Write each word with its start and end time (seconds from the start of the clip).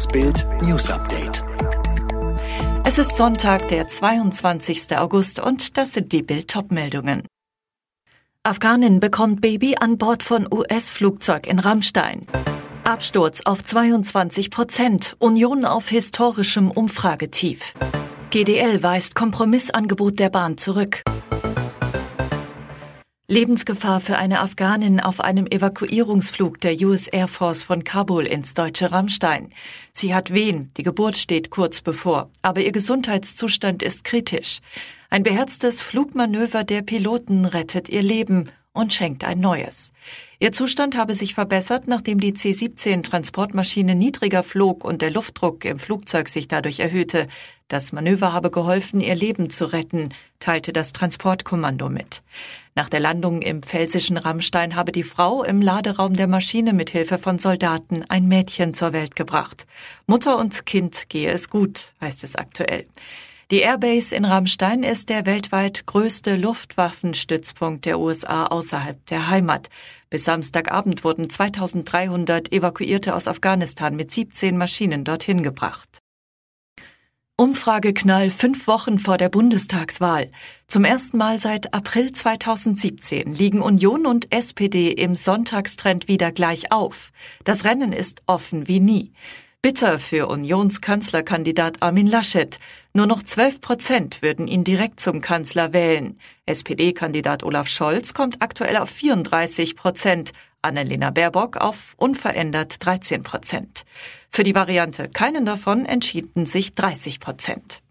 Das 0.00 0.08
Bild 0.08 0.46
News 0.62 0.88
Update. 0.90 1.44
Es 2.86 2.96
ist 2.96 3.18
Sonntag, 3.18 3.68
der 3.68 3.86
22. 3.86 4.96
August 4.96 5.40
und 5.40 5.76
das 5.76 5.92
sind 5.92 6.10
die 6.12 6.22
Bild 6.22 6.54
meldungen 6.70 7.26
Afghanin 8.42 8.98
bekommt 8.98 9.42
Baby 9.42 9.76
an 9.78 9.98
Bord 9.98 10.22
von 10.22 10.48
US-Flugzeug 10.50 11.46
in 11.46 11.58
Rammstein. 11.58 12.26
Absturz 12.82 13.42
auf 13.44 13.62
22 13.62 14.50
Prozent. 14.50 15.16
Union 15.18 15.66
auf 15.66 15.90
historischem 15.90 16.70
Umfragetief. 16.70 17.74
GDL 18.30 18.82
weist 18.82 19.14
Kompromissangebot 19.14 20.18
der 20.18 20.30
Bahn 20.30 20.56
zurück. 20.56 21.02
Lebensgefahr 23.30 24.00
für 24.00 24.18
eine 24.18 24.40
Afghanin 24.40 24.98
auf 24.98 25.20
einem 25.20 25.46
Evakuierungsflug 25.46 26.60
der 26.60 26.74
US 26.82 27.06
Air 27.06 27.28
Force 27.28 27.62
von 27.62 27.84
Kabul 27.84 28.26
ins 28.26 28.54
deutsche 28.54 28.90
Rammstein. 28.90 29.50
Sie 29.92 30.12
hat 30.12 30.34
Wehen, 30.34 30.72
die 30.76 30.82
Geburt 30.82 31.16
steht 31.16 31.48
kurz 31.48 31.80
bevor, 31.80 32.28
aber 32.42 32.60
ihr 32.60 32.72
Gesundheitszustand 32.72 33.84
ist 33.84 34.02
kritisch. 34.02 34.58
Ein 35.10 35.22
beherztes 35.22 35.80
Flugmanöver 35.80 36.64
der 36.64 36.82
Piloten 36.82 37.44
rettet 37.44 37.88
ihr 37.88 38.02
Leben 38.02 38.50
und 38.72 38.92
schenkt 38.92 39.24
ein 39.24 39.40
neues. 39.40 39.92
Ihr 40.38 40.52
Zustand 40.52 40.96
habe 40.96 41.14
sich 41.14 41.34
verbessert, 41.34 41.86
nachdem 41.86 42.20
die 42.20 42.34
C-17-Transportmaschine 42.34 43.94
niedriger 43.94 44.42
flog 44.42 44.84
und 44.84 45.02
der 45.02 45.10
Luftdruck 45.10 45.64
im 45.64 45.78
Flugzeug 45.78 46.28
sich 46.28 46.48
dadurch 46.48 46.80
erhöhte. 46.80 47.26
Das 47.68 47.92
Manöver 47.92 48.32
habe 48.32 48.50
geholfen, 48.50 49.00
ihr 49.00 49.14
Leben 49.14 49.50
zu 49.50 49.66
retten, 49.66 50.14
teilte 50.38 50.72
das 50.72 50.92
Transportkommando 50.92 51.88
mit. 51.88 52.22
Nach 52.74 52.88
der 52.88 53.00
Landung 53.00 53.42
im 53.42 53.62
pfälzischen 53.62 54.16
Rammstein 54.16 54.76
habe 54.76 54.92
die 54.92 55.02
Frau 55.02 55.42
im 55.42 55.60
Laderaum 55.60 56.16
der 56.16 56.28
Maschine 56.28 56.72
mit 56.72 56.90
Hilfe 56.90 57.18
von 57.18 57.38
Soldaten 57.38 58.04
ein 58.08 58.28
Mädchen 58.28 58.72
zur 58.72 58.92
Welt 58.92 59.16
gebracht. 59.16 59.66
Mutter 60.06 60.38
und 60.38 60.64
Kind 60.64 61.08
gehe 61.08 61.30
es 61.30 61.50
gut, 61.50 61.94
heißt 62.00 62.24
es 62.24 62.36
aktuell. 62.36 62.86
Die 63.50 63.62
Airbase 63.62 64.14
in 64.14 64.24
Ramstein 64.24 64.84
ist 64.84 65.08
der 65.08 65.26
weltweit 65.26 65.84
größte 65.84 66.36
Luftwaffenstützpunkt 66.36 67.84
der 67.84 67.98
USA 67.98 68.46
außerhalb 68.46 69.04
der 69.06 69.26
Heimat. 69.28 69.70
Bis 70.08 70.24
Samstagabend 70.24 71.02
wurden 71.02 71.28
2300 71.28 72.52
Evakuierte 72.52 73.12
aus 73.12 73.26
Afghanistan 73.26 73.96
mit 73.96 74.12
17 74.12 74.56
Maschinen 74.56 75.02
dorthin 75.02 75.42
gebracht. 75.42 75.98
Umfrageknall 77.36 78.30
fünf 78.30 78.68
Wochen 78.68 79.00
vor 79.00 79.18
der 79.18 79.30
Bundestagswahl. 79.30 80.30
Zum 80.68 80.84
ersten 80.84 81.16
Mal 81.16 81.40
seit 81.40 81.74
April 81.74 82.12
2017 82.12 83.34
liegen 83.34 83.62
Union 83.62 84.06
und 84.06 84.30
SPD 84.30 84.92
im 84.92 85.16
Sonntagstrend 85.16 86.06
wieder 86.06 86.30
gleich 86.30 86.70
auf. 86.70 87.10
Das 87.42 87.64
Rennen 87.64 87.92
ist 87.92 88.22
offen 88.26 88.68
wie 88.68 88.78
nie. 88.78 89.12
Bitter 89.62 89.98
für 89.98 90.26
Unionskanzlerkandidat 90.28 91.82
Armin 91.82 92.06
Laschet. 92.06 92.58
Nur 92.94 93.04
noch 93.04 93.22
12 93.22 93.60
Prozent 93.60 94.22
würden 94.22 94.48
ihn 94.48 94.64
direkt 94.64 95.00
zum 95.00 95.20
Kanzler 95.20 95.74
wählen. 95.74 96.18
SPD-Kandidat 96.46 97.42
Olaf 97.44 97.68
Scholz 97.68 98.14
kommt 98.14 98.40
aktuell 98.40 98.78
auf 98.78 98.88
34 98.88 99.76
Prozent. 99.76 100.32
Annalena 100.62 101.10
Baerbock 101.10 101.58
auf 101.58 101.92
unverändert 101.98 102.82
13 102.86 103.22
Prozent. 103.22 103.84
Für 104.30 104.44
die 104.44 104.54
Variante 104.54 105.10
keinen 105.10 105.44
davon 105.44 105.84
entschieden 105.84 106.46
sich 106.46 106.74
30 106.74 107.20
Prozent. 107.20 107.82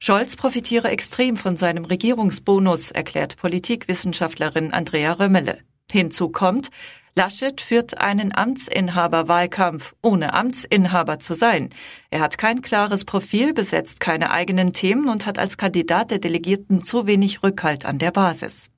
Scholz 0.00 0.34
profitiere 0.34 0.88
extrem 0.88 1.36
von 1.36 1.56
seinem 1.56 1.84
Regierungsbonus, 1.84 2.90
erklärt 2.90 3.36
Politikwissenschaftlerin 3.36 4.72
Andrea 4.72 5.12
Römmele. 5.12 5.60
Hinzu 5.88 6.30
kommt, 6.30 6.70
Laschet 7.14 7.60
führt 7.60 8.00
einen 8.00 8.34
Amtsinhaberwahlkampf, 8.34 9.94
ohne 10.00 10.32
Amtsinhaber 10.32 11.18
zu 11.18 11.34
sein. 11.34 11.68
Er 12.10 12.20
hat 12.20 12.38
kein 12.38 12.62
klares 12.62 13.04
Profil, 13.04 13.52
besetzt 13.52 14.00
keine 14.00 14.30
eigenen 14.30 14.72
Themen 14.72 15.10
und 15.10 15.26
hat 15.26 15.38
als 15.38 15.58
Kandidat 15.58 16.10
der 16.10 16.20
Delegierten 16.20 16.82
zu 16.82 17.06
wenig 17.06 17.42
Rückhalt 17.42 17.84
an 17.84 17.98
der 17.98 18.12
Basis. 18.12 18.70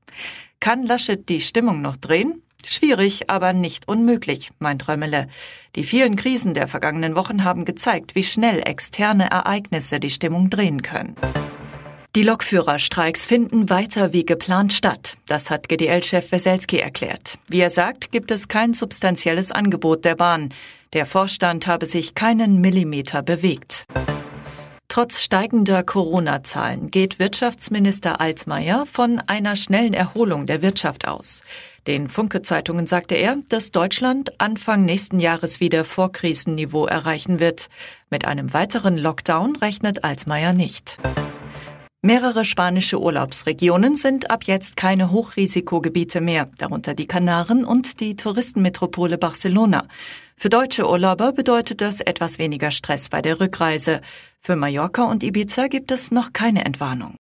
Kann 0.59 0.83
Laschet 0.83 1.29
die 1.29 1.41
Stimmung 1.41 1.81
noch 1.81 1.97
drehen? 1.97 2.43
Schwierig, 2.67 3.31
aber 3.31 3.53
nicht 3.53 3.87
unmöglich, 3.87 4.51
meint 4.59 4.89
Römmele. 4.89 5.29
Die 5.77 5.85
vielen 5.85 6.17
Krisen 6.17 6.55
der 6.55 6.67
vergangenen 6.67 7.15
Wochen 7.15 7.45
haben 7.45 7.65
gezeigt, 7.65 8.15
wie 8.15 8.25
schnell 8.25 8.67
externe 8.67 9.31
Ereignisse 9.31 10.01
die 10.01 10.11
Stimmung 10.11 10.51
drehen 10.51 10.83
können. 10.83 11.15
Die 12.17 12.23
Lokführerstreiks 12.23 13.27
finden 13.27 13.71
weiter 13.71 14.13
wie 14.13 14.25
geplant 14.25 14.73
statt. 14.73 15.17
Das 15.27 15.51
hat 15.51 15.69
GDL-Chef 15.69 16.31
Weselski 16.31 16.79
erklärt. 16.79 17.39
Wie 17.49 17.59
er 17.59 17.71
sagt, 17.71 18.13
gibt 18.13 18.31
es 18.31 18.47
kein 18.47 18.73
substanzielles 18.73 19.51
Angebot 19.51 20.05
der 20.05 20.15
Bahn. 20.15 20.51
Der 20.93 21.07
Vorstand 21.07 21.67
habe 21.67 21.87
sich 21.87 22.15
keinen 22.15 22.61
Millimeter 22.61 23.23
bewegt. 23.23 23.87
Trotz 24.87 25.23
steigender 25.23 25.83
Corona-Zahlen 25.83 26.93
geht 26.93 27.19
Wirtschaftsminister 27.19 28.21
Altmaier 28.21 28.87
von 28.87 29.19
einer 29.19 29.57
schnellen 29.57 29.93
Erholung 29.93 30.47
der 30.47 30.63
Wirtschaft 30.63 31.09
aus. 31.09 31.43
Den 31.89 32.07
Funke-Zeitungen 32.07 32.87
sagte 32.87 33.17
er, 33.17 33.39
dass 33.49 33.73
Deutschland 33.73 34.41
Anfang 34.41 34.85
nächsten 34.85 35.19
Jahres 35.19 35.59
wieder 35.59 35.85
Vorkrisenniveau 35.85 36.87
erreichen 36.87 37.41
wird. 37.41 37.71
Mit 38.09 38.25
einem 38.25 38.53
weiteren 38.53 38.99
Lockdown 38.99 39.57
rechnet 39.57 40.05
Altmaier 40.05 40.53
nicht. 40.53 40.99
Mehrere 42.05 42.45
spanische 42.45 43.01
Urlaubsregionen 43.01 43.97
sind 43.97 44.31
ab 44.31 44.45
jetzt 44.45 44.77
keine 44.77 45.11
Hochrisikogebiete 45.11 46.21
mehr, 46.21 46.51
darunter 46.59 46.93
die 46.93 47.07
Kanaren 47.07 47.65
und 47.65 47.99
die 47.99 48.15
Touristenmetropole 48.15 49.17
Barcelona. 49.17 49.89
Für 50.37 50.51
deutsche 50.51 50.87
Urlauber 50.87 51.33
bedeutet 51.33 51.81
das 51.81 52.03
etwas 52.03 52.39
weniger 52.39 52.73
Stress 52.73 53.09
bei 53.09 53.23
der 53.23 53.41
Rückreise. 53.41 54.03
Für 54.39 54.55
Mallorca 54.55 55.05
und 55.05 55.23
Ibiza 55.23 55.69
gibt 55.69 55.91
es 55.91 56.11
noch 56.11 56.35
keine 56.35 56.67
Entwarnung. 56.67 57.17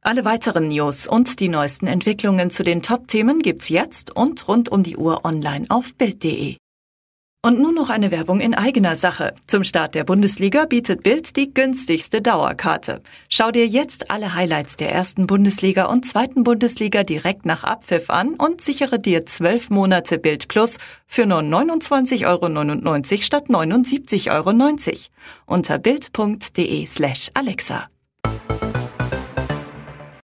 Alle 0.00 0.24
weiteren 0.24 0.66
News 0.66 1.06
und 1.06 1.38
die 1.38 1.48
neuesten 1.48 1.86
Entwicklungen 1.86 2.50
zu 2.50 2.64
den 2.64 2.82
Top-Themen 2.82 3.38
gibt's 3.38 3.68
jetzt 3.68 4.10
und 4.10 4.48
rund 4.48 4.68
um 4.68 4.82
die 4.82 4.96
Uhr 4.96 5.24
online 5.24 5.66
auf 5.68 5.94
Bild.de. 5.94 6.56
Und 7.42 7.58
nun 7.58 7.74
noch 7.74 7.88
eine 7.88 8.10
Werbung 8.10 8.38
in 8.40 8.54
eigener 8.54 8.96
Sache. 8.96 9.34
Zum 9.46 9.64
Start 9.64 9.94
der 9.94 10.04
Bundesliga 10.04 10.66
bietet 10.66 11.02
Bild 11.02 11.36
die 11.36 11.54
günstigste 11.54 12.20
Dauerkarte. 12.20 13.00
Schau 13.30 13.50
dir 13.50 13.66
jetzt 13.66 14.10
alle 14.10 14.34
Highlights 14.34 14.76
der 14.76 14.92
ersten 14.92 15.26
Bundesliga 15.26 15.86
und 15.86 16.04
zweiten 16.04 16.44
Bundesliga 16.44 17.02
direkt 17.02 17.46
nach 17.46 17.64
Abpfiff 17.64 18.10
an 18.10 18.34
und 18.34 18.60
sichere 18.60 19.00
dir 19.00 19.24
zwölf 19.24 19.70
Monate 19.70 20.18
Bild 20.18 20.48
Plus 20.48 20.76
für 21.06 21.24
nur 21.24 21.40
29,99 21.40 22.26
Euro 22.26 23.22
statt 23.22 23.46
79,90 23.48 24.30
Euro 24.30 24.94
unter 25.46 25.78
bild.de 25.78 26.84
slash 26.84 27.30
Alexa. 27.32 27.88